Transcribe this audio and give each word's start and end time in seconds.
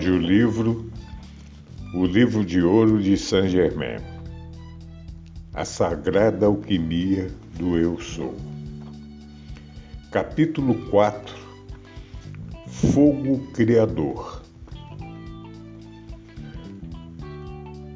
Audiolivro 0.00 0.90
O 1.92 2.06
Livro 2.06 2.42
de 2.42 2.62
Ouro 2.62 3.02
de 3.02 3.18
Saint 3.18 3.48
Germain 3.48 3.98
A 5.52 5.62
Sagrada 5.62 6.46
Alquimia 6.46 7.30
do 7.58 7.76
Eu 7.76 8.00
Sou. 8.00 8.34
Capítulo 10.10 10.74
4 10.88 11.36
Fogo 12.66 13.40
Criador. 13.52 14.42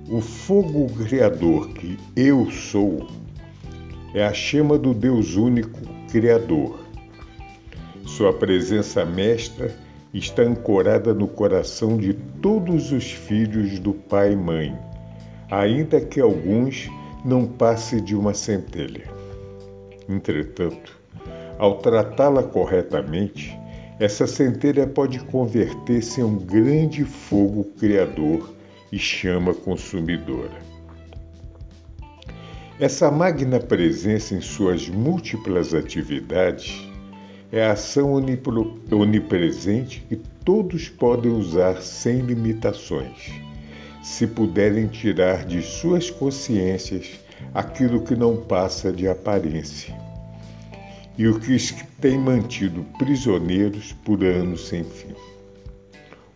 O 0.06 0.20
fogo 0.20 0.92
criador 1.06 1.70
que 1.70 1.98
eu 2.14 2.50
sou 2.50 3.08
é 4.12 4.26
a 4.26 4.34
chama 4.34 4.76
do 4.76 4.92
Deus 4.92 5.36
único 5.36 5.80
Criador. 6.10 6.84
Sua 8.04 8.30
presença 8.30 9.06
mestra 9.06 9.83
está 10.14 10.42
ancorada 10.42 11.12
no 11.12 11.26
coração 11.26 11.96
de 11.96 12.14
todos 12.14 12.92
os 12.92 13.10
filhos 13.10 13.80
do 13.80 13.92
pai 13.92 14.32
e 14.32 14.36
mãe, 14.36 14.78
ainda 15.50 16.00
que 16.00 16.20
alguns 16.20 16.88
não 17.24 17.44
passem 17.46 18.02
de 18.02 18.14
uma 18.14 18.32
centelha. 18.32 19.10
Entretanto, 20.08 20.96
ao 21.58 21.78
tratá-la 21.78 22.44
corretamente, 22.44 23.58
essa 23.98 24.26
centelha 24.26 24.86
pode 24.86 25.18
converter-se 25.20 26.20
em 26.20 26.24
um 26.24 26.36
grande 26.36 27.04
fogo 27.04 27.64
criador 27.78 28.54
e 28.92 28.98
chama 28.98 29.52
consumidora. 29.52 30.62
Essa 32.78 33.10
magna 33.10 33.58
presença 33.58 34.34
em 34.34 34.40
suas 34.40 34.88
múltiplas 34.88 35.74
atividades 35.74 36.93
é 37.54 37.64
a 37.64 37.70
ação 37.70 38.12
onipresente 38.90 40.04
que 40.08 40.16
todos 40.44 40.88
podem 40.88 41.30
usar 41.30 41.80
sem 41.80 42.18
limitações, 42.18 43.30
se 44.02 44.26
puderem 44.26 44.88
tirar 44.88 45.44
de 45.46 45.62
suas 45.62 46.10
consciências 46.10 47.12
aquilo 47.54 48.02
que 48.02 48.16
não 48.16 48.36
passa 48.36 48.92
de 48.92 49.06
aparência 49.06 49.94
e 51.16 51.28
o 51.28 51.38
que 51.38 51.56
tem 52.00 52.18
mantido 52.18 52.84
prisioneiros 52.98 53.92
por 53.92 54.24
anos 54.24 54.66
sem 54.66 54.82
fim. 54.82 55.14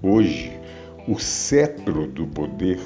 Hoje, 0.00 0.52
o 1.08 1.19
cetro 1.19 2.06
do 2.06 2.28
poder 2.28 2.78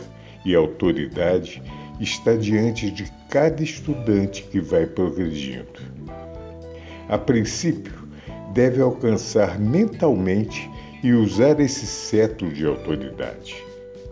e 0.42 0.54
autoridade 0.54 1.62
está 2.00 2.34
diante 2.34 2.90
de 2.90 3.12
cada 3.28 3.62
estudante 3.62 4.42
que 4.44 4.58
vai 4.58 4.86
progredindo. 4.86 5.82
A 7.10 7.18
princípio, 7.18 8.01
deve 8.52 8.80
alcançar 8.80 9.58
mentalmente 9.58 10.70
e 11.02 11.12
usar 11.12 11.58
esse 11.58 11.86
cetro 11.86 12.52
de 12.52 12.66
autoridade, 12.66 13.64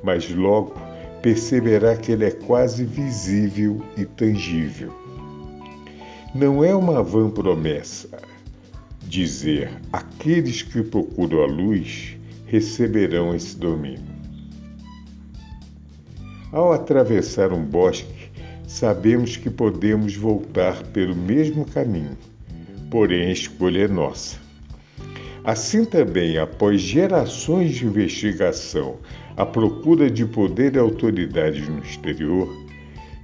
mas 0.02 0.28
logo 0.30 0.74
perceberá 1.22 1.96
que 1.96 2.12
ele 2.12 2.24
é 2.24 2.30
quase 2.30 2.84
visível 2.84 3.82
e 3.96 4.04
tangível. 4.04 4.92
Não 6.34 6.64
é 6.64 6.74
uma 6.74 7.02
vã 7.02 7.28
promessa 7.28 8.08
dizer 9.02 9.70
aqueles 9.92 10.62
que 10.62 10.82
procuram 10.82 11.42
a 11.42 11.46
luz 11.46 12.16
receberão 12.46 13.34
esse 13.34 13.56
domínio. 13.56 14.20
Ao 16.52 16.72
atravessar 16.72 17.52
um 17.52 17.64
bosque, 17.64 18.30
sabemos 18.66 19.36
que 19.36 19.50
podemos 19.50 20.16
voltar 20.16 20.82
pelo 20.88 21.14
mesmo 21.14 21.64
caminho 21.64 22.16
porém 22.90 23.28
a 23.28 23.32
escolha 23.32 23.84
é 23.84 23.88
nossa. 23.88 24.36
Assim 25.44 25.84
também, 25.84 26.36
após 26.36 26.80
gerações 26.80 27.76
de 27.76 27.86
investigação 27.86 28.98
à 29.36 29.46
procura 29.46 30.10
de 30.10 30.26
poder 30.26 30.74
e 30.74 30.78
autoridade 30.78 31.62
no 31.62 31.78
exterior, 31.82 32.48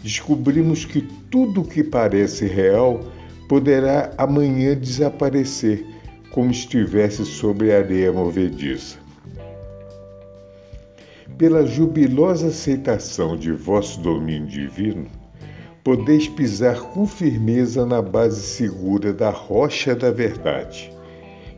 descobrimos 0.03 0.84
que 0.84 1.03
tudo 1.31 1.60
o 1.60 1.65
que 1.65 1.84
parece 1.84 2.47
real 2.47 3.04
poderá 3.49 4.15
amanhã 4.16 4.75
desaparecer, 4.75 5.84
como 6.31 6.50
estivesse 6.50 7.25
sobre 7.25 7.72
a 7.72 7.78
areia 7.78 8.12
movediça. 8.12 8.98
Pela 11.37 11.66
jubilosa 11.66 12.48
aceitação 12.48 13.37
de 13.37 13.53
vosso 13.53 14.00
domínio 14.00 14.47
divino, 14.47 15.06
podeis 15.86 16.26
pisar 16.26 16.80
com 16.80 17.06
firmeza 17.06 17.86
na 17.86 18.02
base 18.02 18.42
segura 18.42 19.12
da 19.12 19.30
rocha 19.30 19.94
da 19.94 20.10
verdade, 20.10 20.92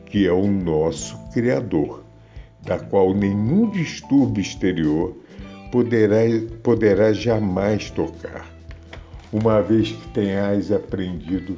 que 0.05 0.27
é 0.27 0.31
o 0.31 0.47
nosso 0.47 1.17
Criador, 1.33 2.05
da 2.63 2.79
qual 2.79 3.15
nenhum 3.15 3.71
distúrbio 3.71 4.43
exterior 4.43 5.17
poderá, 5.73 6.19
poderá 6.63 7.11
jamais 7.15 7.89
tocar, 7.89 8.47
uma 9.33 9.63
vez 9.63 9.93
que 9.93 10.09
tenhais 10.09 10.71
aprendido 10.71 11.57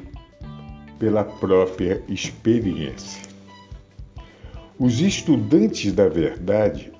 pela 0.97 1.25
própria 1.25 2.00
experiência. 2.08 3.20
Os 4.78 5.00
estudantes 5.00 5.92
da 5.92 6.08
verdade 6.08 6.92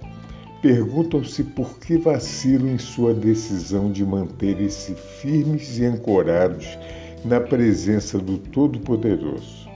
perguntam-se 0.63 1.43
por 1.43 1.79
que 1.79 1.97
vacilam 1.97 2.69
em 2.69 2.79
sua 2.79 3.15
decisão 3.15 3.91
de 3.91 4.05
manterem-se 4.05 4.95
firmes 4.95 5.79
e 5.79 5.85
ancorados 5.87 6.79
na 7.25 7.41
presença 7.41 8.19
do 8.19 8.39
Todo-Poderoso, 8.39 9.69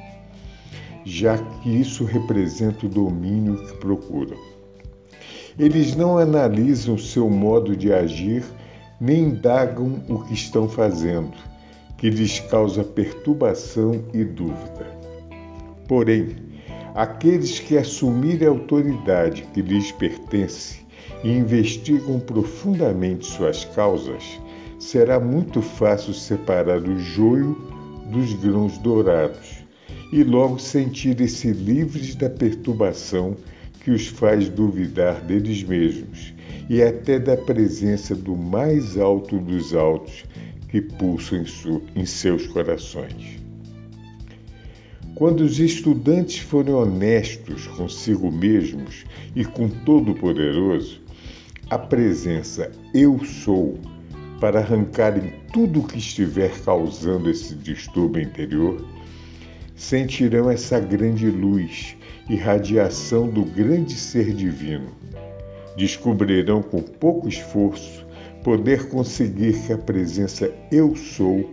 já 1.05 1.39
que 1.39 1.71
isso 1.71 2.05
representa 2.05 2.87
o 2.87 2.89
domínio 2.89 3.57
que 3.67 3.77
procuram. 3.79 4.37
Eles 5.59 5.95
não 5.95 6.19
analisam 6.19 6.99
seu 6.99 7.31
modo 7.31 7.77
de 7.77 7.93
agir 7.93 8.45
nem 9.01 9.25
indagam 9.25 10.03
o 10.09 10.21
que 10.21 10.35
estão 10.35 10.69
fazendo, 10.69 11.33
que 11.99 12.11
lhes 12.11 12.41
causa 12.41 12.83
perturbação 12.83 14.05
e 14.13 14.25
dúvida. 14.25 14.87
Porém, 15.87 16.37
Aqueles 16.95 17.59
que 17.59 17.77
assumirem 17.77 18.47
a 18.47 18.51
autoridade 18.53 19.43
que 19.53 19.61
lhes 19.61 19.91
pertence 19.91 20.79
e 21.25 21.29
investigam 21.29 22.21
profundamente 22.21 23.27
suas 23.27 23.65
causas, 23.65 24.41
será 24.79 25.19
muito 25.19 25.61
fácil 25.61 26.15
separar 26.15 26.81
o 26.83 26.97
joio 26.97 27.55
dos 28.13 28.33
grãos 28.35 28.79
dourados 28.79 29.65
e 30.13 30.23
logo 30.23 30.61
sentirem-se 30.61 31.51
livres 31.51 32.15
da 32.15 32.31
perturbação 32.31 33.37
que 33.81 33.91
os 33.91 34.07
faz 34.07 34.49
duvidar 34.49 35.21
deles 35.21 35.65
mesmos 35.65 36.33
e 36.71 36.81
até 36.81 37.19
da 37.19 37.37
presença 37.37 38.15
do 38.15 38.37
mais 38.37 38.97
alto 38.97 39.37
dos 39.39 39.75
altos 39.75 40.25
que 40.69 40.81
pulsa 40.81 41.35
em, 41.35 41.45
em 42.01 42.07
seus 42.07 42.47
corações. 42.47 43.44
Quando 45.15 45.43
os 45.43 45.61
estudantes 45.61 46.39
forem 46.39 46.75
honestos 46.75 47.69
consigo 47.69 48.33
mesmos 48.33 49.05
e 49.37 49.45
com 49.45 49.69
Todo-Poderoso, 49.69 51.01
a 51.71 51.79
presença 51.79 52.73
Eu 52.93 53.25
Sou 53.25 53.79
para 54.41 54.59
arrancarem 54.59 55.33
tudo 55.53 55.81
o 55.81 55.87
que 55.87 55.99
estiver 55.99 56.51
causando 56.63 57.31
esse 57.31 57.55
distúrbio 57.55 58.23
interior, 58.23 58.85
sentirão 59.77 60.51
essa 60.51 60.81
grande 60.81 61.31
luz 61.31 61.97
e 62.29 62.35
radiação 62.35 63.29
do 63.29 63.45
grande 63.45 63.95
ser 63.95 64.35
divino. 64.35 64.89
Descobrirão 65.77 66.61
com 66.61 66.83
pouco 66.83 67.29
esforço 67.29 68.05
poder 68.43 68.89
conseguir 68.89 69.65
que 69.65 69.73
a 69.73 69.79
presença 69.79 70.53
Eu 70.73 70.97
Sou, 70.97 71.49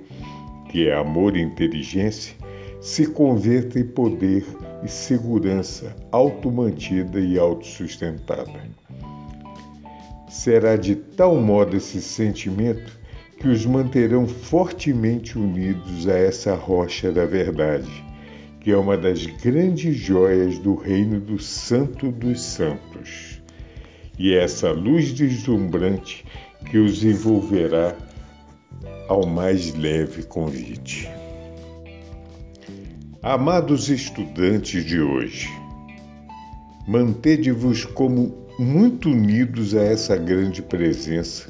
que 0.69 0.87
é 0.87 0.95
amor 0.95 1.37
e 1.37 1.41
inteligência, 1.41 2.40
se 2.81 3.05
converta 3.05 3.79
em 3.79 3.83
poder 3.83 4.43
e 4.83 4.89
segurança 4.89 5.95
automantida 6.11 7.19
e 7.19 7.37
autossustentada. 7.37 8.59
Será 10.27 10.75
de 10.75 10.95
tal 10.95 11.35
modo 11.35 11.77
esse 11.77 12.01
sentimento 12.01 12.99
que 13.37 13.47
os 13.47 13.67
manterão 13.67 14.27
fortemente 14.27 15.37
unidos 15.37 16.07
a 16.07 16.17
essa 16.17 16.55
rocha 16.55 17.11
da 17.11 17.25
verdade, 17.25 17.91
que 18.59 18.71
é 18.71 18.77
uma 18.77 18.97
das 18.97 19.27
grandes 19.27 19.95
joias 19.95 20.57
do 20.57 20.73
reino 20.73 21.19
do 21.19 21.37
Santo 21.37 22.11
dos 22.11 22.41
Santos. 22.41 23.39
e 24.17 24.33
é 24.33 24.43
essa 24.43 24.71
luz 24.71 25.13
deslumbrante 25.13 26.25
que 26.69 26.77
os 26.77 27.03
envolverá 27.03 27.95
ao 29.07 29.25
mais 29.25 29.73
leve 29.73 30.23
convite. 30.23 31.09
Amados 33.23 33.87
estudantes 33.87 34.83
de 34.83 34.99
hoje, 34.99 35.47
mantede-vos 36.87 37.85
como 37.85 38.35
muito 38.57 39.09
unidos 39.09 39.75
a 39.75 39.83
essa 39.83 40.17
grande 40.17 40.59
presença 40.63 41.47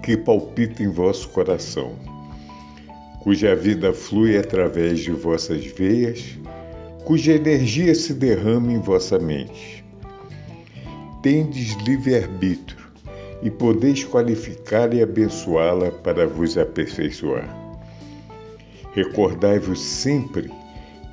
que 0.00 0.16
palpita 0.16 0.80
em 0.80 0.88
vosso 0.88 1.28
coração, 1.30 1.96
cuja 3.20 3.56
vida 3.56 3.92
flui 3.92 4.38
através 4.38 5.00
de 5.00 5.10
vossas 5.10 5.66
veias, 5.66 6.38
cuja 7.04 7.32
energia 7.32 7.96
se 7.96 8.14
derrama 8.14 8.72
em 8.72 8.78
vossa 8.78 9.18
mente. 9.18 9.84
Tendes 11.20 11.74
livre-arbítrio 11.78 12.86
e 13.42 13.50
podeis 13.50 14.04
qualificar 14.04 14.94
e 14.94 15.02
abençoá-la 15.02 15.90
para 15.90 16.28
vos 16.28 16.56
aperfeiçoar. 16.56 17.52
Recordai-vos 18.94 19.80
sempre 19.80 20.61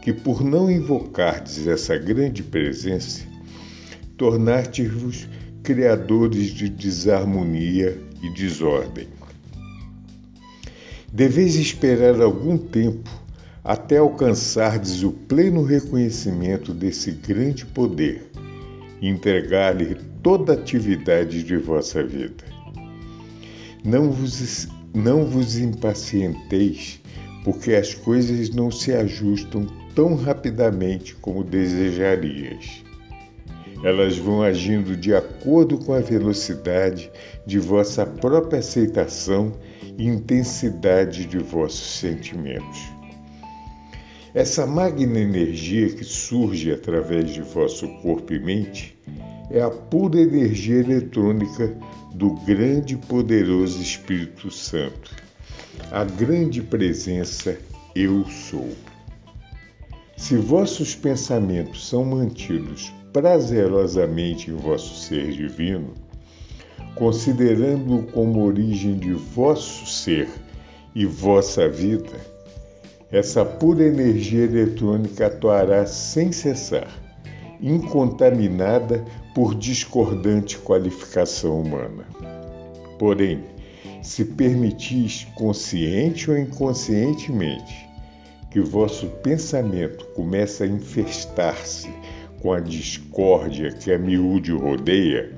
que, 0.10 0.14
por 0.14 0.44
não 0.44 0.72
invocardes 0.72 1.68
essa 1.68 1.96
grande 1.96 2.42
presença, 2.42 3.22
tornaste-vos 4.18 5.30
criadores 5.62 6.48
de 6.48 6.68
desarmonia 6.68 7.96
e 8.24 8.34
desordem. 8.34 9.08
Deveis 11.14 11.56
esperar 11.56 12.20
algum 12.22 12.58
tempo 12.58 13.08
até 13.64 13.98
alcançardes 13.98 15.04
o 15.04 15.12
pleno 15.12 15.64
reconhecimento 15.64 16.74
desse 16.74 17.12
grande 17.12 17.68
poder 17.68 18.32
e 19.00 19.08
entregar-lhe 19.08 19.96
toda 20.24 20.54
a 20.54 20.56
atividade 20.56 21.44
de 21.44 21.56
vossa 21.56 22.04
vida. 22.04 22.44
Não 23.84 24.12
vos, 24.12 24.68
não 24.92 25.24
vos 25.24 25.60
impacienteis, 25.60 27.00
porque 27.44 27.76
as 27.76 27.94
coisas 27.94 28.50
não 28.50 28.72
se 28.72 28.92
ajustam 28.92 29.68
tão 29.96 30.16
rapidamente 30.16 31.16
como 31.16 31.44
desejarias. 31.44 32.84
Elas 33.84 34.18
vão 34.18 34.42
agindo 34.42 34.96
de 34.96 35.14
acordo 35.16 35.78
com 35.78 35.94
a 35.94 36.02
velocidade 36.02 37.10
de 37.46 37.60
vossa 37.60 38.06
própria 38.06 38.60
aceitação 38.60 39.54
e 39.98 40.06
intensidade 40.06 41.26
de 41.26 41.38
vossos 41.38 42.00
sentimentos. 42.00 42.80
Essa 44.34 44.68
magna 44.68 45.20
energia 45.20 45.90
que 45.90 46.04
surge 46.04 46.72
através 46.72 47.32
de 47.32 47.42
vosso 47.42 47.88
corpo 48.02 48.34
e 48.34 48.40
mente 48.40 48.98
é 49.50 49.62
a 49.62 49.70
pura 49.70 50.20
energia 50.20 50.80
eletrônica 50.80 51.76
do 52.14 52.36
grande 52.46 52.94
e 52.94 52.98
poderoso 52.98 53.82
Espírito 53.82 54.52
Santo, 54.52 55.16
a 55.92 56.04
grande 56.04 56.62
presença 56.62 57.58
Eu 57.96 58.24
Sou. 58.26 58.70
Se 60.20 60.36
vossos 60.36 60.94
pensamentos 60.94 61.88
são 61.88 62.04
mantidos 62.04 62.94
prazerosamente 63.14 64.52
em 64.52 64.54
vosso 64.54 64.94
ser 64.94 65.32
divino, 65.32 65.94
considerando-o 66.94 68.04
como 68.04 68.44
origem 68.44 68.98
de 69.00 69.14
vosso 69.14 69.88
ser 69.88 70.30
e 70.94 71.06
vossa 71.06 71.70
vida, 71.70 72.12
essa 73.10 73.46
pura 73.46 73.82
energia 73.82 74.44
eletrônica 74.44 75.26
atuará 75.26 75.88
sem 75.88 76.34
cessar, 76.34 76.92
incontaminada 77.62 79.04
por 79.34 79.56
discordante 79.56 80.58
qualificação 80.58 81.62
humana. 81.62 82.06
Porém, 83.00 83.42
se 84.04 84.26
permitis, 84.26 85.26
consciente 85.34 86.30
ou 86.30 86.38
inconscientemente, 86.38 87.89
que 88.52 88.60
vosso 88.60 89.08
pensamento 89.22 90.06
comece 90.16 90.64
a 90.64 90.68
infestar-se 90.68 91.90
com 92.42 92.52
a 92.52 92.60
discórdia 92.60 93.72
que 93.72 93.92
a 93.92 93.98
miúde 93.98 94.52
rodeia, 94.52 95.32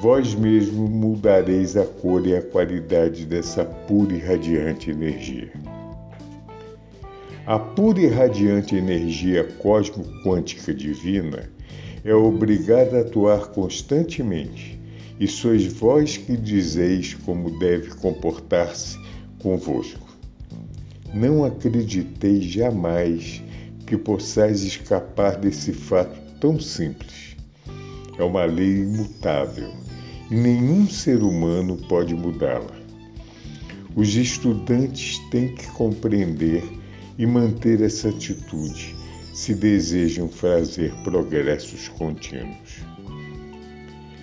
vós 0.00 0.34
mesmo 0.34 0.88
mudareis 0.88 1.76
a 1.76 1.84
cor 1.84 2.26
e 2.26 2.36
a 2.36 2.42
qualidade 2.42 3.24
dessa 3.24 3.64
pura 3.64 4.12
e 4.12 4.18
radiante 4.18 4.90
energia. 4.90 5.52
A 7.46 7.58
pura 7.58 8.00
e 8.00 8.08
radiante 8.08 8.76
energia 8.76 9.44
cósmico-quântica 9.58 10.74
divina 10.74 11.50
é 12.04 12.14
obrigada 12.14 12.98
a 12.98 13.00
atuar 13.02 13.48
constantemente, 13.48 14.80
e 15.18 15.28
sois 15.28 15.66
vós 15.66 16.16
que 16.16 16.36
dizeis 16.36 17.14
como 17.14 17.58
deve 17.58 17.94
comportar-se 17.94 18.98
convosco. 19.40 20.01
Não 21.14 21.44
acrediteis 21.44 22.44
jamais 22.44 23.42
que 23.86 23.98
possais 23.98 24.62
escapar 24.62 25.36
desse 25.36 25.72
fato 25.72 26.18
tão 26.40 26.58
simples. 26.58 27.36
É 28.18 28.22
uma 28.22 28.44
lei 28.44 28.82
imutável 28.82 29.70
e 30.30 30.34
nenhum 30.34 30.88
ser 30.88 31.22
humano 31.22 31.76
pode 31.88 32.14
mudá-la. 32.14 32.80
Os 33.94 34.14
estudantes 34.16 35.18
têm 35.30 35.54
que 35.54 35.66
compreender 35.72 36.64
e 37.18 37.26
manter 37.26 37.82
essa 37.82 38.08
atitude 38.08 38.96
se 39.34 39.54
desejam 39.54 40.28
fazer 40.28 40.94
progressos 41.04 41.88
contínuos. 41.88 42.80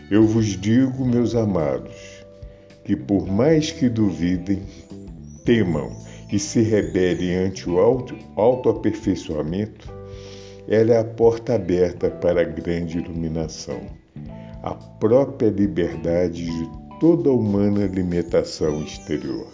Eu 0.10 0.26
vos 0.26 0.60
digo, 0.60 1.06
meus 1.06 1.36
amados, 1.36 1.94
que 2.84 2.96
por 2.96 3.28
mais 3.28 3.70
que 3.70 3.88
duvidem, 3.88 4.64
temam 5.46 5.96
e 6.32 6.38
se 6.38 6.62
rebelem 6.62 7.36
ante 7.36 7.70
o 7.70 7.80
auto, 7.80 8.16
autoaperfeiçoamento, 8.36 9.92
ela 10.68 10.94
é 10.94 11.00
a 11.00 11.04
porta 11.04 11.56
aberta 11.56 12.10
para 12.10 12.42
a 12.42 12.44
grande 12.44 13.00
iluminação, 13.00 13.82
a 14.62 14.76
própria 14.76 15.50
liberdade 15.50 16.46
de 16.46 16.70
toda 17.00 17.32
humana 17.32 17.88
limitação 17.88 18.84
exterior. 18.84 19.48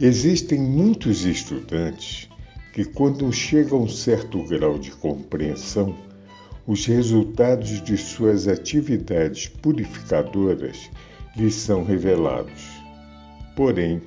Existem 0.00 0.58
muitos 0.58 1.24
estudantes 1.24 2.28
que, 2.72 2.84
quando 2.84 3.30
chegam 3.32 3.78
a 3.78 3.82
um 3.82 3.88
certo 3.88 4.42
grau 4.44 4.78
de 4.78 4.90
compreensão, 4.90 5.94
os 6.66 6.86
resultados 6.86 7.82
de 7.82 7.96
suas 7.96 8.48
atividades 8.48 9.46
purificadoras 9.46 10.90
lhes 11.36 11.54
são 11.54 11.84
revelados. 11.84 12.73
Porém, 13.56 14.02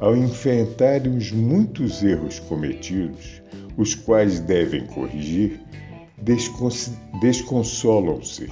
ao 0.00 0.16
enfrentarem 0.16 1.16
os 1.16 1.30
muitos 1.30 2.02
erros 2.02 2.38
cometidos, 2.40 3.42
os 3.76 3.94
quais 3.94 4.40
devem 4.40 4.86
corrigir, 4.86 5.60
desconsolam-se, 7.20 8.48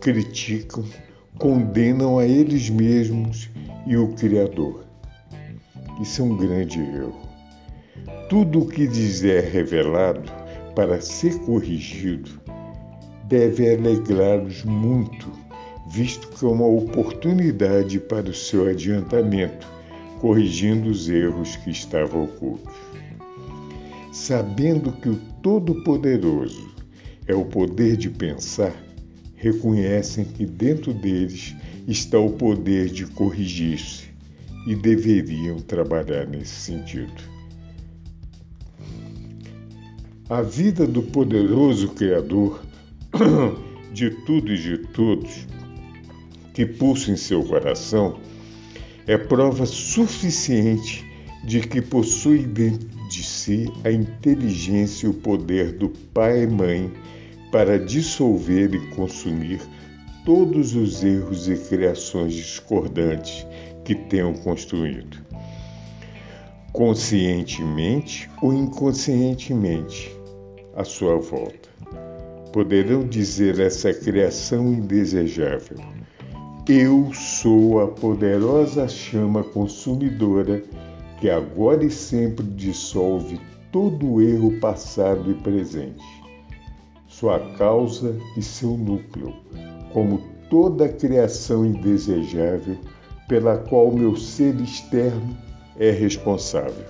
criticam, 0.00 0.84
condenam 1.38 2.18
a 2.18 2.24
eles 2.24 2.70
mesmos 2.70 3.50
e 3.86 3.96
o 3.96 4.08
Criador 4.14 4.86
isso 6.00 6.20
é 6.20 6.24
um 6.24 6.36
grande 6.36 6.78
erro. 6.78 7.14
Tudo 8.28 8.60
o 8.60 8.66
que 8.66 8.86
lhes 8.86 9.24
é 9.24 9.40
revelado 9.40 10.30
para 10.74 11.00
ser 11.00 11.38
corrigido 11.40 12.38
deve 13.24 13.74
alegrá-los 13.74 14.62
muito, 14.64 15.30
visto 15.88 16.28
que 16.28 16.44
é 16.44 16.48
uma 16.48 16.66
oportunidade 16.66 18.00
para 18.00 18.28
o 18.28 18.34
seu 18.34 18.68
adiantamento, 18.68 19.66
corrigindo 20.20 20.90
os 20.90 21.08
erros 21.08 21.56
que 21.56 21.70
estavam 21.70 22.24
ocultos. 22.24 22.74
Sabendo 24.12 24.92
que 24.92 25.08
o 25.08 25.16
Todo-Poderoso 25.42 26.74
é 27.26 27.34
o 27.34 27.44
poder 27.44 27.96
de 27.96 28.08
pensar, 28.08 28.74
reconhecem 29.34 30.24
que 30.24 30.46
dentro 30.46 30.92
deles 30.92 31.54
está 31.86 32.18
o 32.18 32.32
poder 32.32 32.88
de 32.88 33.06
corrigir-se 33.06 34.06
e 34.66 34.74
deveriam 34.74 35.58
trabalhar 35.58 36.26
nesse 36.26 36.54
sentido. 36.54 37.36
A 40.28 40.42
vida 40.42 40.84
do 40.86 41.02
poderoso 41.02 41.90
Criador 41.90 42.60
de 43.92 44.10
tudo 44.10 44.52
e 44.52 44.58
de 44.58 44.78
todos, 44.78 45.46
que 46.56 46.64
pulsa 46.64 47.10
em 47.10 47.16
seu 47.16 47.44
coração, 47.44 48.18
é 49.06 49.18
prova 49.18 49.66
suficiente 49.66 51.04
de 51.44 51.60
que 51.60 51.82
possui 51.82 52.46
dentro 52.46 52.88
de 53.10 53.22
si 53.22 53.70
a 53.84 53.92
inteligência 53.92 55.06
e 55.06 55.10
o 55.10 55.12
poder 55.12 55.72
do 55.72 55.90
Pai 55.90 56.44
e 56.44 56.46
Mãe 56.46 56.90
para 57.52 57.78
dissolver 57.78 58.74
e 58.74 58.80
consumir 58.94 59.60
todos 60.24 60.74
os 60.74 61.04
erros 61.04 61.46
e 61.46 61.56
criações 61.56 62.32
discordantes 62.32 63.46
que 63.84 63.94
tenham 63.94 64.32
construído. 64.32 65.18
Conscientemente 66.72 68.30
ou 68.40 68.54
inconscientemente, 68.54 70.10
à 70.74 70.84
sua 70.84 71.18
volta. 71.18 71.68
poderão 72.50 73.06
dizer 73.06 73.60
essa 73.60 73.92
criação 73.92 74.72
indesejável: 74.72 76.05
Eu 76.68 77.12
sou 77.14 77.80
a 77.80 77.86
poderosa 77.86 78.88
chama 78.88 79.44
consumidora 79.44 80.64
que 81.20 81.30
agora 81.30 81.84
e 81.84 81.90
sempre 81.92 82.44
dissolve 82.44 83.38
todo 83.70 84.20
erro 84.20 84.58
passado 84.58 85.30
e 85.30 85.34
presente, 85.34 86.02
sua 87.06 87.38
causa 87.56 88.18
e 88.36 88.42
seu 88.42 88.76
núcleo, 88.76 89.32
como 89.92 90.20
toda 90.50 90.88
criação 90.88 91.64
indesejável 91.64 92.76
pela 93.28 93.58
qual 93.58 93.92
meu 93.92 94.16
ser 94.16 94.60
externo 94.60 95.38
é 95.78 95.92
responsável. 95.92 96.84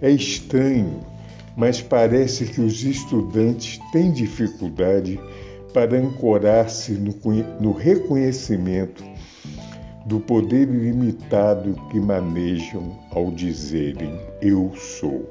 É 0.00 0.08
estranho, 0.08 1.00
mas 1.56 1.82
parece 1.82 2.44
que 2.44 2.60
os 2.60 2.84
estudantes 2.84 3.80
têm 3.90 4.12
dificuldade 4.12 5.18
para 5.76 5.98
ancorar-se 5.98 6.92
no, 6.92 7.14
no 7.60 7.72
reconhecimento 7.72 9.04
do 10.06 10.18
poder 10.18 10.70
ilimitado 10.70 11.74
que 11.90 12.00
manejam 12.00 12.98
ao 13.10 13.30
dizerem 13.30 14.18
eu 14.40 14.72
sou. 14.74 15.28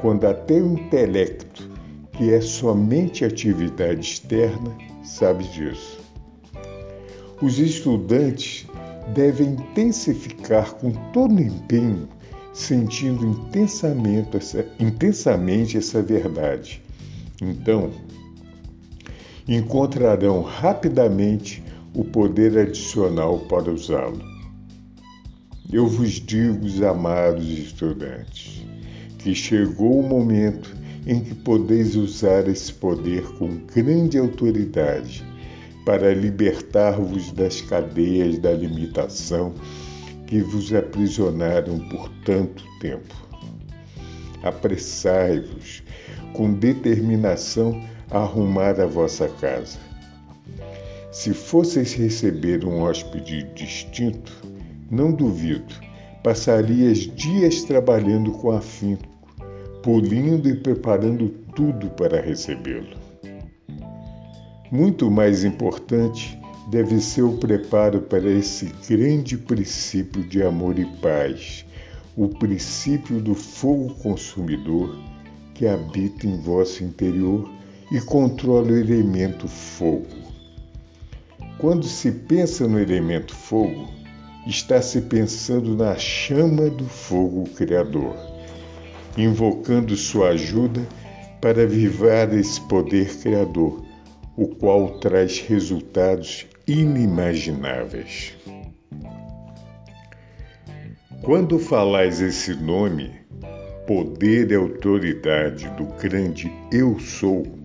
Quando 0.00 0.26
até 0.26 0.54
o 0.54 0.72
intelecto, 0.72 1.70
que 2.14 2.34
é 2.34 2.40
somente 2.40 3.24
atividade 3.24 4.00
externa, 4.00 4.76
sabe 5.04 5.44
disso. 5.44 6.00
Os 7.40 7.60
estudantes 7.60 8.66
devem 9.14 9.50
intensificar 9.50 10.74
com 10.74 10.90
todo 11.12 11.40
empenho, 11.40 12.08
sentindo 12.52 13.24
intensamente 13.24 14.36
essa, 14.36 14.66
intensamente 14.80 15.78
essa 15.78 16.02
verdade. 16.02 16.82
Então, 17.40 17.92
encontrarão 19.46 20.42
rapidamente 20.42 21.62
o 21.94 22.04
poder 22.04 22.58
adicional 22.58 23.38
para 23.40 23.70
usá-lo. 23.70 24.20
Eu 25.72 25.86
vos 25.86 26.12
digo, 26.12 26.66
amados 26.86 27.48
estudantes, 27.48 28.64
que 29.18 29.34
chegou 29.34 30.00
o 30.00 30.08
momento 30.08 30.74
em 31.06 31.20
que 31.20 31.34
podeis 31.34 31.96
usar 31.96 32.48
esse 32.48 32.72
poder 32.72 33.22
com 33.38 33.48
grande 33.74 34.18
autoridade 34.18 35.24
para 35.84 36.14
libertar-vos 36.14 37.30
das 37.32 37.60
cadeias 37.60 38.38
da 38.38 38.52
limitação 38.52 39.52
que 40.26 40.40
vos 40.40 40.72
aprisionaram 40.72 41.78
por 41.90 42.08
tanto 42.24 42.64
tempo. 42.80 43.14
Apressai-vos 44.42 45.82
com 46.32 46.52
determinação 46.52 47.80
arrumar 48.22 48.80
a 48.80 48.86
vossa 48.86 49.28
casa 49.28 49.78
se 51.14 51.32
fosseis 51.32 51.94
receber 51.94 52.64
um 52.64 52.82
hóspede 52.82 53.44
distinto, 53.54 54.32
não 54.90 55.12
duvido, 55.12 55.72
passarias 56.24 56.98
dias 56.98 57.62
trabalhando 57.62 58.32
com 58.32 58.50
afinco, 58.50 59.06
polindo 59.80 60.48
e 60.48 60.56
preparando 60.56 61.28
tudo 61.54 61.88
para 61.90 62.20
recebê-lo. 62.20 62.96
Muito 64.72 65.08
mais 65.08 65.44
importante 65.44 66.36
deve 66.68 66.98
ser 66.98 67.22
o 67.22 67.36
preparo 67.36 68.00
para 68.00 68.28
esse 68.28 68.74
grande 68.88 69.38
princípio 69.38 70.24
de 70.24 70.42
amor 70.42 70.80
e 70.80 70.84
paz, 70.96 71.64
o 72.16 72.26
princípio 72.26 73.20
do 73.20 73.36
fogo 73.36 73.94
consumidor 74.02 74.98
que 75.54 75.64
habita 75.64 76.26
em 76.26 76.40
vosso 76.40 76.82
interior 76.82 77.48
e 77.90 78.00
controla 78.00 78.72
o 78.72 78.76
elemento 78.76 79.48
fogo. 79.48 80.24
Quando 81.58 81.86
se 81.86 82.10
pensa 82.10 82.66
no 82.66 82.78
elemento 82.78 83.34
fogo, 83.34 83.88
está 84.46 84.82
se 84.82 85.00
pensando 85.02 85.76
na 85.76 85.96
chama 85.96 86.68
do 86.68 86.84
fogo 86.84 87.44
criador, 87.50 88.14
invocando 89.16 89.96
sua 89.96 90.30
ajuda 90.30 90.86
para 91.40 91.62
avivar 91.62 92.32
esse 92.34 92.60
poder 92.62 93.16
criador, 93.18 93.84
o 94.36 94.48
qual 94.48 94.98
traz 94.98 95.40
resultados 95.40 96.46
inimagináveis. 96.66 98.34
Quando 101.22 101.58
falais 101.58 102.20
esse 102.20 102.54
nome, 102.54 103.12
poder 103.86 104.50
e 104.50 104.54
autoridade 104.54 105.68
do 105.70 105.84
grande 105.98 106.52
Eu 106.70 106.98
Sou, 106.98 107.63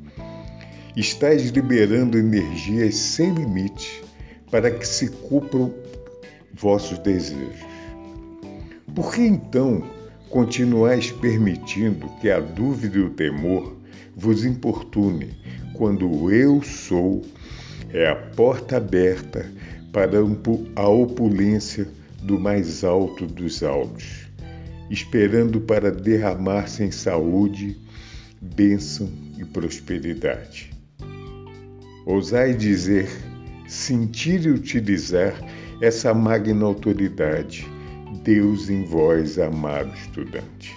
Estás 0.99 1.43
liberando 1.51 2.17
energias 2.17 2.93
sem 2.95 3.33
limite 3.33 4.03
para 4.51 4.69
que 4.69 4.85
se 4.85 5.07
cumpram 5.07 5.73
vossos 6.53 6.99
desejos. 6.99 7.55
Por 8.93 9.13
que 9.13 9.21
então 9.21 9.81
continuais 10.29 11.09
permitindo 11.09 12.09
que 12.19 12.29
a 12.29 12.41
dúvida 12.41 12.97
e 12.97 13.01
o 13.01 13.11
temor 13.11 13.77
vos 14.13 14.43
importune 14.43 15.39
quando 15.73 16.05
o 16.05 16.29
eu 16.29 16.61
sou 16.61 17.21
é 17.93 18.09
a 18.09 18.15
porta 18.17 18.75
aberta 18.75 19.49
para 19.93 20.17
a 20.75 20.89
opulência 20.89 21.87
do 22.21 22.37
mais 22.37 22.83
alto 22.83 23.25
dos 23.25 23.63
altos, 23.63 24.27
esperando 24.89 25.61
para 25.61 25.93
derramar-se 25.93 26.83
em 26.83 26.91
saúde, 26.91 27.77
bênção 28.41 29.09
e 29.37 29.45
prosperidade. 29.45 30.77
Ousai 32.09 32.55
dizer, 32.55 33.07
sentir 33.67 34.43
e 34.43 34.49
utilizar 34.49 35.31
essa 35.79 36.11
magna 36.11 36.65
autoridade, 36.65 37.67
Deus 38.23 38.67
em 38.67 38.83
vós, 38.83 39.37
amado 39.37 39.93
estudante. 39.93 40.75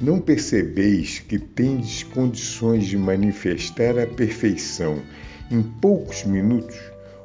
Não 0.00 0.20
percebeis 0.20 1.20
que 1.20 1.38
tendes 1.38 2.02
condições 2.02 2.84
de 2.86 2.98
manifestar 2.98 3.96
a 3.96 4.08
perfeição 4.08 5.00
em 5.48 5.62
poucos 5.62 6.24
minutos 6.24 6.76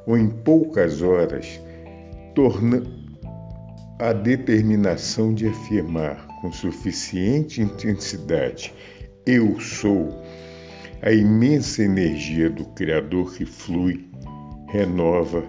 ou 0.06 0.16
em 0.16 0.28
poucas 0.28 1.02
horas, 1.02 1.60
torna 2.32 2.80
a 3.98 4.12
determinação 4.12 5.34
de 5.34 5.48
afirmar 5.48 6.28
com 6.40 6.52
suficiente 6.52 7.60
intensidade: 7.60 8.72
Eu 9.26 9.58
sou 9.58 10.29
a 11.02 11.10
imensa 11.10 11.82
energia 11.82 12.50
do 12.50 12.64
Criador 12.66 13.34
que 13.34 13.46
flui, 13.46 14.06
renova, 14.68 15.48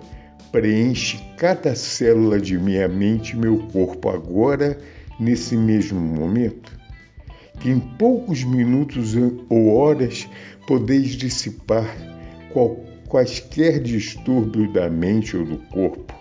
preenche 0.51 1.19
cada 1.37 1.75
célula 1.75 2.39
de 2.39 2.57
minha 2.57 2.87
mente 2.87 3.33
e 3.33 3.39
meu 3.39 3.57
corpo 3.71 4.09
agora, 4.09 4.77
nesse 5.19 5.57
mesmo 5.57 5.99
momento? 5.99 6.71
Que 7.59 7.69
em 7.69 7.79
poucos 7.79 8.43
minutos 8.43 9.13
ou 9.49 9.75
horas 9.75 10.27
podeis 10.65 11.09
dissipar 11.09 11.85
quaisquer 13.07 13.81
distúrbios 13.81 14.71
da 14.71 14.89
mente 14.89 15.35
ou 15.35 15.45
do 15.45 15.57
corpo, 15.57 16.13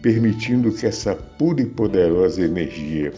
permitindo 0.00 0.72
que 0.72 0.86
essa 0.86 1.14
pura 1.14 1.60
e 1.60 1.66
poderosa 1.66 2.42
energia 2.42 3.12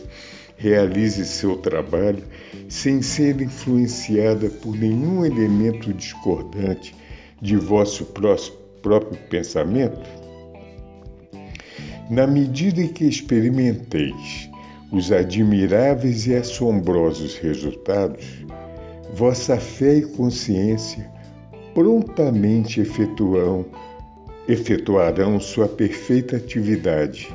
realize 0.63 1.25
seu 1.25 1.57
trabalho 1.57 2.23
sem 2.69 3.03
ser 3.03 3.41
influenciada 3.41 4.49
por 4.49 4.77
nenhum 4.77 5.25
elemento 5.25 5.93
discordante 5.93 6.95
de 7.41 7.57
vosso 7.57 8.07
próprio 8.81 9.19
pensamento? 9.29 10.09
Na 12.09 12.29
medida 12.29 12.81
em 12.81 12.89
que 12.89 13.05
experimenteis 13.05 14.49
os 14.93 15.11
admiráveis 15.11 16.27
e 16.29 16.35
assombrosos 16.37 17.37
resultados, 17.39 18.25
vossa 19.15 19.57
fé 19.57 19.97
e 19.97 20.03
consciência 20.03 21.11
prontamente 21.75 22.81
efetuarão, 22.81 23.65
efetuarão 24.47 25.41
sua 25.41 25.67
perfeita 25.67 26.37
atividade 26.37 27.29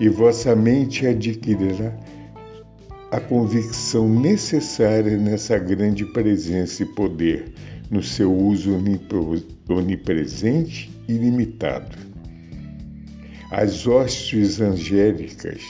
e 0.00 0.08
vossa 0.08 0.54
mente 0.56 1.06
adquirirá 1.06 1.92
a 3.14 3.20
convicção 3.20 4.08
necessária 4.08 5.16
nessa 5.16 5.56
grande 5.56 6.04
presença 6.04 6.82
e 6.82 6.86
poder, 6.86 7.52
no 7.88 8.02
seu 8.02 8.34
uso 8.34 8.76
onipresente 9.68 10.90
e 11.06 11.12
limitado. 11.12 11.96
As 13.52 13.86
hostes 13.86 14.60
angélicas 14.60 15.62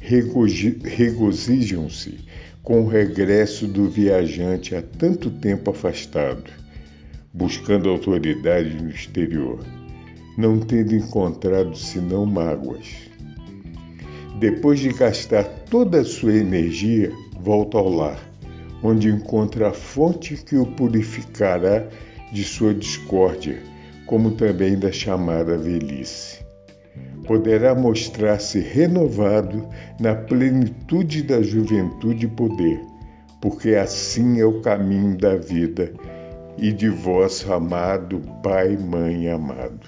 regozijam-se 0.00 2.20
com 2.62 2.82
o 2.82 2.88
regresso 2.88 3.66
do 3.66 3.90
viajante 3.90 4.76
há 4.76 4.82
tanto 4.82 5.28
tempo 5.28 5.72
afastado, 5.72 6.48
buscando 7.34 7.88
autoridade 7.88 8.80
no 8.80 8.90
exterior, 8.90 9.58
não 10.38 10.60
tendo 10.60 10.94
encontrado 10.94 11.76
senão 11.76 12.24
mágoas 12.24 13.10
depois 14.42 14.80
de 14.80 14.88
gastar 14.88 15.44
toda 15.70 16.00
a 16.00 16.04
sua 16.04 16.34
energia, 16.34 17.12
volta 17.40 17.78
ao 17.78 17.88
lar, 17.88 18.18
onde 18.82 19.08
encontra 19.08 19.68
a 19.68 19.72
fonte 19.72 20.34
que 20.34 20.56
o 20.56 20.66
purificará 20.66 21.86
de 22.32 22.42
sua 22.42 22.74
discórdia, 22.74 23.62
como 24.04 24.32
também 24.32 24.76
da 24.76 24.90
chamada 24.90 25.56
velhice. 25.56 26.44
Poderá 27.24 27.72
mostrar-se 27.72 28.58
renovado 28.58 29.64
na 30.00 30.12
plenitude 30.12 31.22
da 31.22 31.40
juventude 31.40 32.26
e 32.26 32.28
poder, 32.28 32.80
porque 33.40 33.76
assim 33.76 34.40
é 34.40 34.44
o 34.44 34.60
caminho 34.60 35.16
da 35.16 35.36
vida 35.36 35.92
e 36.58 36.72
de 36.72 36.88
vosso 36.88 37.52
amado 37.52 38.20
Pai, 38.42 38.76
Mãe 38.76 39.30
amado. 39.30 39.86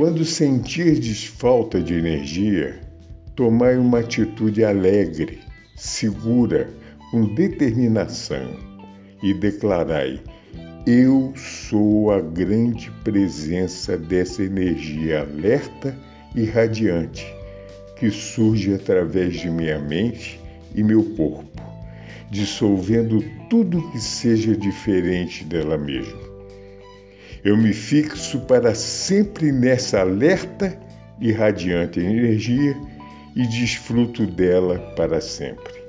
Quando 0.00 0.24
sentirdes 0.24 1.26
falta 1.26 1.78
de 1.78 1.92
energia, 1.92 2.80
tomai 3.36 3.76
uma 3.76 3.98
atitude 3.98 4.64
alegre, 4.64 5.40
segura, 5.76 6.70
com 7.10 7.34
determinação 7.34 8.56
e 9.22 9.34
declarai: 9.34 10.18
Eu 10.86 11.34
sou 11.36 12.10
a 12.10 12.18
grande 12.18 12.90
presença 13.04 13.98
dessa 13.98 14.42
energia 14.42 15.20
alerta 15.20 15.94
e 16.34 16.46
radiante 16.46 17.26
que 17.98 18.10
surge 18.10 18.72
através 18.72 19.34
de 19.34 19.50
minha 19.50 19.78
mente 19.78 20.40
e 20.74 20.82
meu 20.82 21.04
corpo, 21.14 21.62
dissolvendo 22.30 23.22
tudo 23.50 23.90
que 23.90 24.00
seja 24.00 24.56
diferente 24.56 25.44
dela 25.44 25.76
mesma. 25.76 26.29
Eu 27.42 27.56
me 27.56 27.72
fixo 27.72 28.40
para 28.40 28.74
sempre 28.74 29.50
nessa 29.50 30.00
alerta 30.00 30.78
e 31.20 31.32
radiante 31.32 31.98
energia 31.98 32.76
e 33.34 33.46
desfruto 33.46 34.26
dela 34.26 34.78
para 34.94 35.20
sempre. 35.20 35.80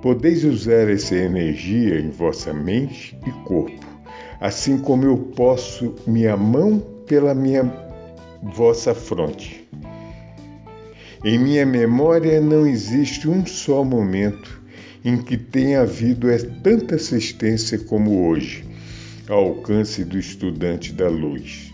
Podeis 0.00 0.44
usar 0.44 0.88
essa 0.88 1.16
energia 1.16 1.98
em 1.98 2.10
vossa 2.10 2.52
mente 2.54 3.18
e 3.26 3.30
corpo, 3.44 3.84
assim 4.40 4.78
como 4.78 5.04
eu 5.04 5.16
posso 5.16 5.96
minha 6.06 6.36
mão 6.36 6.78
pela 7.06 7.34
minha 7.34 7.64
vossa 8.42 8.94
fronte. 8.94 9.66
Em 11.24 11.38
minha 11.38 11.66
memória 11.66 12.40
não 12.40 12.64
existe 12.64 13.28
um 13.28 13.44
só 13.44 13.82
momento 13.82 14.62
em 15.04 15.16
que 15.16 15.36
tenha 15.36 15.80
havido 15.80 16.28
tanta 16.62 16.94
assistência 16.94 17.78
como 17.78 18.28
hoje, 18.28 18.64
ao 19.28 19.48
alcance 19.48 20.04
do 20.04 20.18
estudante 20.18 20.92
da 20.92 21.08
luz, 21.08 21.72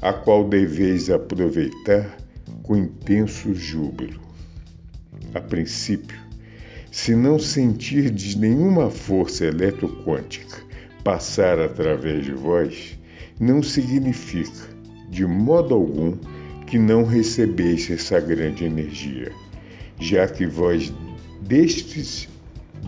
a 0.00 0.12
qual 0.12 0.48
deveis 0.48 1.10
aproveitar 1.10 2.16
com 2.62 2.76
intenso 2.76 3.54
júbilo. 3.54 4.20
A 5.34 5.40
princípio, 5.40 6.18
se 6.90 7.14
não 7.14 7.38
sentirdes 7.38 8.34
nenhuma 8.36 8.90
força 8.90 9.44
eletroquântica 9.44 10.56
passar 11.02 11.58
através 11.58 12.24
de 12.24 12.32
vós, 12.32 12.98
não 13.38 13.62
significa 13.62 14.68
de 15.10 15.26
modo 15.26 15.74
algum 15.74 16.16
que 16.66 16.78
não 16.78 17.04
recebeis 17.04 17.90
essa 17.90 18.18
grande 18.18 18.64
energia, 18.64 19.30
já 20.00 20.26
que 20.26 20.46
vós 20.46 20.92
destes, 21.42 22.28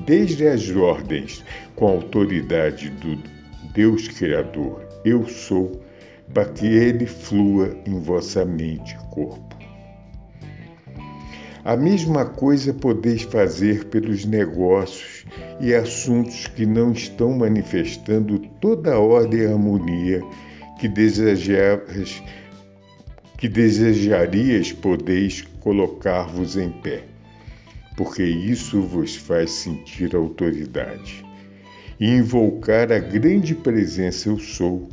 desde 0.07 0.47
as 0.47 0.71
ordens 0.71 1.45
com 1.75 1.87
a 1.87 1.91
autoridade 1.91 2.89
do 2.91 3.36
Deus 3.73 4.09
Criador, 4.09 4.87
eu 5.05 5.27
sou, 5.29 5.81
para 6.33 6.47
que 6.47 6.67
ele 6.67 7.07
flua 7.07 7.77
em 7.87 8.01
vossa 8.01 8.45
mente 8.45 8.95
e 8.95 9.15
corpo. 9.15 9.57
A 11.65 11.77
mesma 11.77 12.25
coisa 12.25 12.73
podeis 12.73 13.23
fazer 13.23 13.87
pelos 13.87 14.25
negócios 14.25 15.25
e 15.61 15.75
assuntos 15.75 16.47
que 16.47 16.65
não 16.65 16.93
estão 16.93 17.37
manifestando 17.37 18.39
toda 18.61 18.95
a 18.95 19.01
ordem 19.01 19.41
e 19.41 19.47
harmonia 19.47 20.23
que 20.79 20.87
desejavas, 20.87 22.23
que 23.37 23.49
desejarias 23.49 24.73
podeis 24.73 25.43
colocar-vos 25.59 26.57
em 26.57 26.71
pé, 26.71 27.03
porque 27.97 28.23
isso 28.23 28.81
vos 28.83 29.17
faz 29.17 29.51
sentir 29.51 30.15
autoridade. 30.15 31.26
E 31.99 32.11
invocar 32.11 32.93
a 32.93 32.99
grande 32.99 33.55
presença 33.55 34.29
eu 34.29 34.39
sou, 34.39 34.89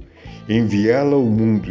enviá-la 0.48 1.16
ao 1.16 1.26
mundo 1.26 1.70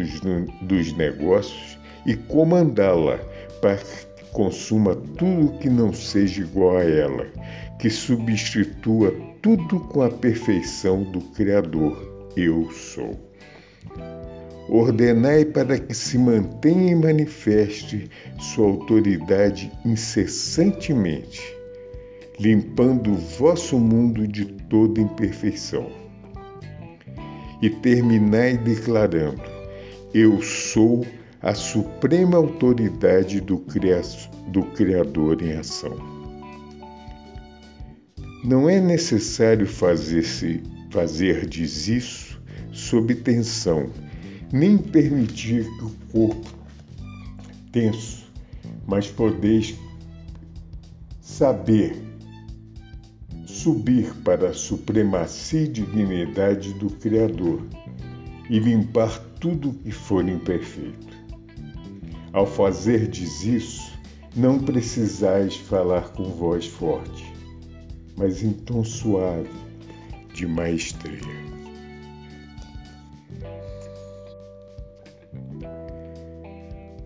dos 0.62 0.92
negócios 0.96 1.78
e 2.04 2.14
comandá-la 2.14 3.18
para 3.60 3.76
que 3.76 4.24
consuma 4.32 4.94
tudo 4.94 5.58
que 5.58 5.70
não 5.70 5.92
seja 5.92 6.42
igual 6.42 6.78
a 6.78 6.84
ela, 6.84 7.26
que 7.78 7.88
substitua 7.88 9.14
tudo 9.40 9.80
com 9.80 10.02
a 10.02 10.10
perfeição 10.10 11.02
do 11.02 11.20
Criador. 11.20 12.30
Eu 12.36 12.70
sou. 12.70 13.18
Ordenai 14.68 15.44
para 15.44 15.78
que 15.78 15.94
se 15.94 16.16
mantenha 16.16 16.92
e 16.92 16.94
manifeste 16.94 18.08
sua 18.38 18.66
autoridade 18.66 19.70
incessantemente, 19.84 21.42
limpando 22.42 23.12
o 23.12 23.16
vosso 23.16 23.78
mundo 23.78 24.26
de 24.26 24.44
toda 24.44 25.00
imperfeição. 25.00 25.88
E 27.62 27.70
terminai 27.70 28.59
declarando: 28.59 29.40
Eu 30.12 30.42
sou 30.42 31.07
a 31.40 31.55
suprema 31.55 32.37
autoridade 32.37 33.40
do, 33.40 33.59
Criador 34.74 35.40
em 35.40 35.52
ação. 35.52 35.96
Não 38.44 38.68
é 38.68 38.81
necessário 38.81 39.66
fazer-se 39.66 40.61
fazer-des 40.90 41.87
isso 41.87 42.42
sob 42.72 43.14
tensão 43.14 43.88
nem 44.52 44.76
permitir 44.76 45.64
que 45.78 45.85
o 45.85 45.90
corpo 46.11 46.50
tenso, 47.70 48.26
mas 48.87 49.07
podeis 49.07 49.74
saber 51.22 52.12
subir 53.62 54.12
para 54.25 54.48
a 54.48 54.53
supremacia 54.53 55.62
e 55.62 55.68
dignidade 55.68 56.75
do 56.75 56.90
Criador 56.90 57.62
e 58.51 58.59
limpar 58.59 59.20
tudo 59.38 59.72
que 59.72 59.92
for 59.92 60.29
imperfeito. 60.29 61.16
Ao 62.33 62.44
fazerdes 62.44 63.44
isso, 63.44 63.92
não 64.35 64.59
precisais 64.59 65.55
falar 65.55 66.09
com 66.09 66.25
voz 66.25 66.66
forte, 66.66 67.25
mas 68.16 68.42
em 68.42 68.53
tom 68.53 68.83
suave, 68.83 69.48
de 70.35 70.44
maestria. 70.44 71.20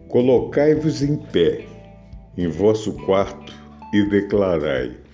Colocai-vos 0.09 1.03
em 1.03 1.17
pé 1.19 1.67
em 2.35 2.49
vosso 2.49 2.95
quarto 3.05 3.53
e 3.93 4.09
declarai: 4.09 5.06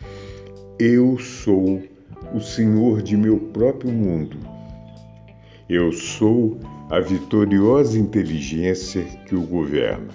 Eu 0.85 1.17
sou 1.17 1.81
o 2.35 2.41
Senhor 2.41 3.03
de 3.03 3.17
meu 3.17 3.39
próprio 3.39 3.93
mundo. 3.93 4.37
Eu 5.69 5.93
sou 5.93 6.59
a 6.91 6.99
vitoriosa 6.99 7.97
inteligência 7.97 9.05
que 9.25 9.37
o 9.37 9.43
governa. 9.43 10.09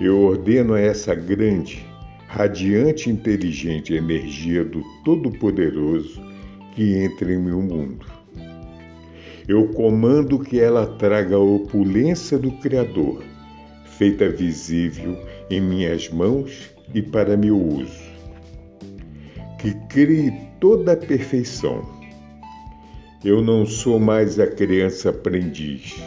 Eu 0.00 0.20
ordeno 0.22 0.74
a 0.74 0.80
essa 0.80 1.16
grande, 1.16 1.84
radiante 2.28 3.10
e 3.10 3.12
inteligente 3.12 3.92
energia 3.92 4.64
do 4.64 4.84
Todo-Poderoso 5.04 6.22
que 6.76 6.94
entra 6.96 7.32
em 7.32 7.40
meu 7.40 7.60
mundo. 7.60 8.06
Eu 9.48 9.66
comando 9.70 10.38
que 10.38 10.60
ela 10.60 10.86
traga 10.86 11.34
a 11.34 11.40
opulência 11.40 12.38
do 12.38 12.52
Criador 12.58 13.24
feita 13.98 14.28
visível 14.28 15.18
em 15.50 15.60
minhas 15.60 16.08
mãos 16.08 16.70
e 16.94 17.02
para 17.02 17.36
meu 17.36 17.60
uso, 17.60 18.03
que 19.64 19.72
crie 19.88 20.30
toda 20.60 20.92
a 20.92 20.96
perfeição. 20.96 21.82
Eu 23.24 23.40
não 23.40 23.64
sou 23.64 23.98
mais 23.98 24.38
a 24.38 24.46
criança 24.46 25.08
aprendiz, 25.08 26.04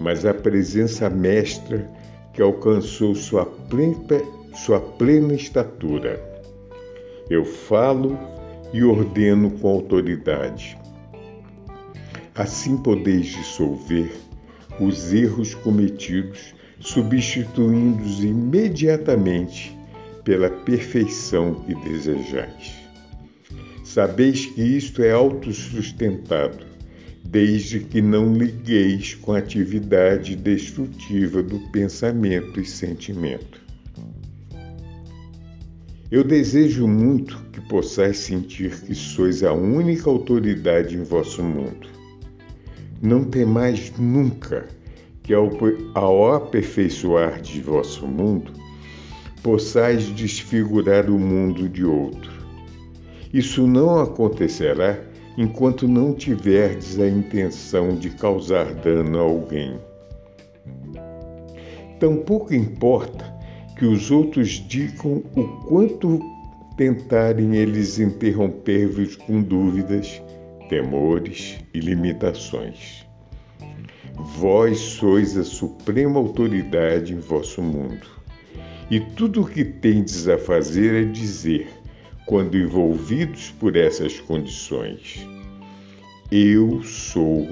mas 0.00 0.24
a 0.24 0.32
presença 0.32 1.10
mestra 1.10 1.90
que 2.32 2.40
alcançou 2.40 3.14
sua 3.14 3.44
plena, 3.44 4.22
sua 4.54 4.80
plena 4.80 5.34
estatura. 5.34 6.18
Eu 7.28 7.44
falo 7.44 8.18
e 8.72 8.82
ordeno 8.82 9.50
com 9.50 9.68
autoridade. 9.68 10.78
Assim 12.34 12.78
podeis 12.78 13.26
dissolver 13.26 14.10
os 14.80 15.12
erros 15.12 15.54
cometidos 15.54 16.54
substituindo-os 16.80 18.24
imediatamente 18.24 19.76
pela 20.24 20.48
perfeição 20.48 21.56
que 21.56 21.74
desejais. 21.74 22.85
Sabeis 23.86 24.46
que 24.46 24.60
isto 24.60 25.00
é 25.00 25.12
autossustentado, 25.12 26.66
desde 27.24 27.78
que 27.78 28.02
não 28.02 28.34
ligueis 28.34 29.14
com 29.14 29.32
a 29.32 29.38
atividade 29.38 30.34
destrutiva 30.34 31.40
do 31.40 31.60
pensamento 31.70 32.60
e 32.60 32.66
sentimento. 32.66 33.62
Eu 36.10 36.24
desejo 36.24 36.88
muito 36.88 37.38
que 37.52 37.60
possais 37.60 38.18
sentir 38.18 38.72
que 38.80 38.94
sois 38.94 39.44
a 39.44 39.52
única 39.52 40.10
autoridade 40.10 40.96
em 40.96 41.04
vosso 41.04 41.42
mundo. 41.42 41.88
Não 43.00 43.24
temais 43.24 43.92
nunca 43.96 44.66
que, 45.22 45.32
ao, 45.32 45.48
ao 45.94 46.34
aperfeiçoar 46.34 47.40
de 47.40 47.60
vosso 47.60 48.04
mundo, 48.04 48.52
possais 49.44 50.06
desfigurar 50.06 51.08
o 51.08 51.18
mundo 51.18 51.68
de 51.68 51.84
outro. 51.84 52.35
Isso 53.36 53.66
não 53.66 54.00
acontecerá 54.00 54.98
enquanto 55.36 55.86
não 55.86 56.14
tiverdes 56.14 56.98
a 56.98 57.06
intenção 57.06 57.94
de 57.94 58.08
causar 58.08 58.64
dano 58.76 59.18
a 59.18 59.20
alguém. 59.20 59.78
Tampouco 62.00 62.54
importa 62.54 63.30
que 63.78 63.84
os 63.84 64.10
outros 64.10 64.52
digam 64.66 65.22
o 65.36 65.44
quanto 65.66 66.18
tentarem 66.78 67.56
eles 67.56 67.98
interromper-vos 67.98 69.16
com 69.16 69.42
dúvidas, 69.42 70.22
temores 70.70 71.58
e 71.74 71.80
limitações. 71.80 73.06
Vós 74.38 74.78
sois 74.78 75.36
a 75.36 75.44
suprema 75.44 76.18
autoridade 76.18 77.12
em 77.12 77.18
vosso 77.18 77.60
mundo, 77.60 78.06
e 78.90 78.98
tudo 78.98 79.42
o 79.42 79.46
que 79.46 79.62
tendes 79.62 80.26
a 80.26 80.38
fazer 80.38 81.02
é 81.02 81.04
dizer, 81.04 81.68
quando 82.26 82.58
envolvidos 82.58 83.50
por 83.52 83.76
essas 83.76 84.20
condições: 84.20 85.26
Eu 86.30 86.82
sou 86.82 87.48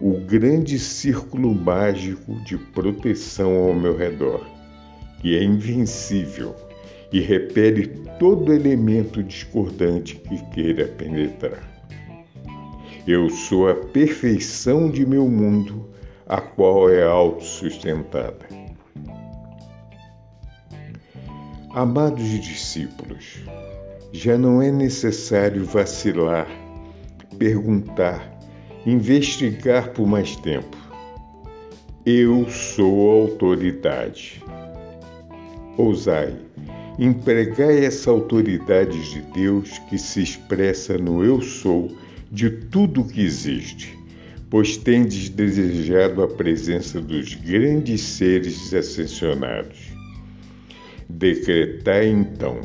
o 0.00 0.20
grande 0.26 0.78
círculo 0.78 1.54
mágico 1.54 2.34
de 2.44 2.56
proteção 2.56 3.68
ao 3.68 3.74
meu 3.74 3.96
redor 3.96 4.54
que 5.24 5.38
é 5.38 5.42
invencível 5.42 6.54
e 7.10 7.18
repele 7.18 7.86
todo 8.18 8.52
elemento 8.52 9.22
discordante 9.22 10.16
que 10.16 10.36
queira 10.50 10.86
penetrar. 10.86 11.62
Eu 13.06 13.30
sou 13.30 13.70
a 13.70 13.74
perfeição 13.74 14.90
de 14.90 15.06
meu 15.06 15.26
mundo, 15.26 15.88
a 16.26 16.42
qual 16.42 16.90
é 16.90 17.02
autossustentada. 17.02 18.46
Amados 21.70 22.28
discípulos, 22.42 23.44
já 24.14 24.38
não 24.38 24.62
é 24.62 24.70
necessário 24.70 25.64
vacilar, 25.64 26.46
perguntar, 27.36 28.38
investigar 28.86 29.90
por 29.90 30.06
mais 30.06 30.36
tempo. 30.36 30.76
Eu 32.06 32.48
sou 32.48 33.10
a 33.10 33.22
autoridade. 33.22 34.40
Ousai, 35.76 36.32
empregai 36.96 37.84
essa 37.84 38.08
autoridade 38.08 39.10
de 39.10 39.20
Deus 39.32 39.80
que 39.90 39.98
se 39.98 40.22
expressa 40.22 40.96
no 40.96 41.24
Eu 41.24 41.42
Sou 41.42 41.90
de 42.30 42.48
tudo 42.50 43.00
o 43.00 43.08
que 43.08 43.20
existe, 43.20 43.98
pois 44.48 44.76
tendes 44.76 45.28
desejado 45.28 46.22
a 46.22 46.28
presença 46.28 47.00
dos 47.00 47.34
grandes 47.34 48.00
seres 48.00 48.72
ascensionados. 48.72 49.92
Decretai 51.08 52.06
então: 52.06 52.60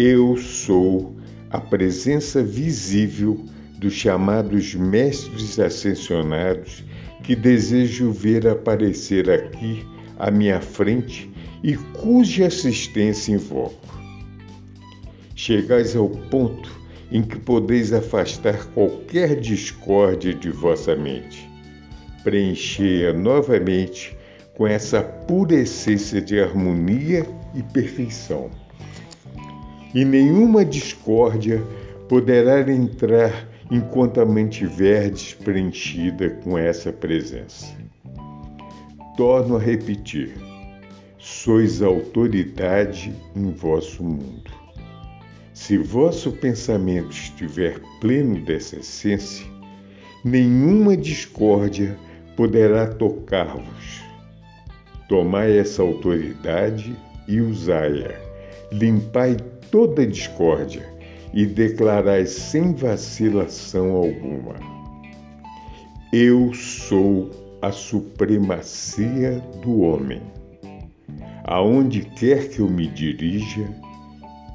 Eu 0.00 0.36
sou 0.36 1.16
a 1.50 1.60
presença 1.60 2.40
visível 2.40 3.44
dos 3.80 3.94
chamados 3.94 4.72
mestres 4.72 5.58
ascensionados 5.58 6.84
que 7.24 7.34
desejo 7.34 8.12
ver 8.12 8.46
aparecer 8.46 9.28
aqui 9.28 9.84
à 10.16 10.30
minha 10.30 10.60
frente 10.60 11.28
e 11.64 11.74
cuja 11.76 12.46
assistência 12.46 13.32
invoco. 13.32 14.00
Chegais 15.34 15.96
ao 15.96 16.08
ponto 16.08 16.70
em 17.10 17.20
que 17.20 17.36
podeis 17.36 17.92
afastar 17.92 18.66
qualquer 18.66 19.40
discórdia 19.40 20.32
de 20.32 20.50
vossa 20.50 20.94
mente. 20.94 21.50
Preenchei-a 22.22 23.12
novamente 23.12 24.16
com 24.54 24.64
essa 24.64 25.02
pura 25.02 25.56
essência 25.56 26.22
de 26.22 26.38
harmonia 26.38 27.26
e 27.52 27.64
perfeição. 27.64 28.48
E 29.94 30.04
nenhuma 30.04 30.64
discórdia 30.64 31.62
poderá 32.08 32.60
entrar 32.70 33.48
enquanto 33.70 34.20
a 34.20 34.26
mantiverdes 34.26 35.34
preenchida 35.34 36.30
com 36.42 36.58
essa 36.58 36.92
presença. 36.92 37.66
Torno 39.16 39.56
a 39.56 39.60
repetir 39.60 40.34
sois 41.18 41.82
autoridade 41.82 43.14
em 43.34 43.50
vosso 43.50 44.02
mundo. 44.02 44.50
Se 45.52 45.76
vosso 45.76 46.32
pensamento 46.32 47.10
estiver 47.10 47.80
pleno 48.00 48.40
dessa 48.44 48.76
essência, 48.76 49.44
nenhuma 50.24 50.96
discórdia 50.96 51.98
poderá 52.36 52.86
tocar-vos. 52.86 54.02
Tomai 55.08 55.58
essa 55.58 55.82
autoridade 55.82 56.96
e 57.26 57.40
usai-a. 57.40 58.14
Limpai 58.72 59.36
toda 59.70 60.06
discórdia 60.06 60.88
e 61.32 61.46
declarai 61.46 62.26
sem 62.26 62.74
vacilação 62.74 63.96
alguma: 63.96 64.56
Eu 66.12 66.52
sou 66.54 67.30
a 67.62 67.72
supremacia 67.72 69.40
do 69.62 69.80
homem. 69.80 70.22
Aonde 71.44 72.02
quer 72.02 72.48
que 72.50 72.60
eu 72.60 72.68
me 72.68 72.86
dirija, 72.86 73.68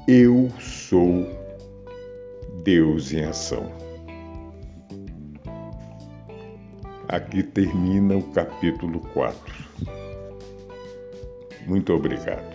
eu 0.06 0.48
sou 0.60 1.26
Deus 2.62 3.12
em 3.12 3.24
ação. 3.24 3.64
Aqui 7.08 7.42
termina 7.42 8.16
o 8.16 8.22
capítulo 8.32 9.00
4. 9.12 9.38
Muito 11.66 11.92
obrigado. 11.92 12.53